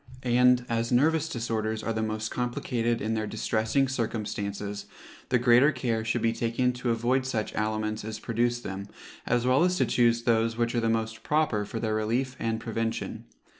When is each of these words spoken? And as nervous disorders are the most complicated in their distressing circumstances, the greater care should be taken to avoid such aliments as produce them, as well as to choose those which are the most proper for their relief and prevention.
And 0.23 0.65
as 0.67 0.91
nervous 0.91 1.29
disorders 1.29 1.83
are 1.83 1.93
the 1.93 2.01
most 2.01 2.31
complicated 2.31 3.01
in 3.01 3.13
their 3.13 3.27
distressing 3.27 3.87
circumstances, 3.87 4.87
the 5.29 5.37
greater 5.37 5.71
care 5.71 6.03
should 6.03 6.23
be 6.23 6.33
taken 6.33 6.73
to 6.73 6.89
avoid 6.89 7.23
such 7.23 7.53
aliments 7.53 8.03
as 8.03 8.17
produce 8.17 8.61
them, 8.61 8.87
as 9.27 9.45
well 9.45 9.63
as 9.63 9.77
to 9.77 9.85
choose 9.85 10.23
those 10.23 10.57
which 10.57 10.73
are 10.73 10.79
the 10.81 10.89
most 10.89 11.21
proper 11.21 11.65
for 11.65 11.79
their 11.79 11.93
relief 11.93 12.35
and 12.39 12.59
prevention. 12.59 13.25